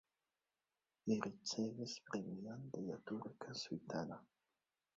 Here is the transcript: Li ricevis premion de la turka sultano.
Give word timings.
Li 1.09 1.17
ricevis 1.25 1.93
premion 2.09 2.65
de 2.79 2.83
la 2.89 2.99
turka 3.11 3.57
sultano. 3.63 4.21